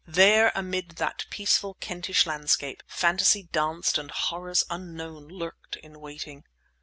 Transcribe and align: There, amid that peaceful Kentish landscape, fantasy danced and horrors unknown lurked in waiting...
There, 0.07 0.51
amid 0.55 0.93
that 0.95 1.27
peaceful 1.29 1.75
Kentish 1.75 2.25
landscape, 2.25 2.81
fantasy 2.87 3.43
danced 3.43 3.99
and 3.99 4.09
horrors 4.09 4.63
unknown 4.67 5.27
lurked 5.27 5.75
in 5.75 5.99
waiting... 5.99 6.43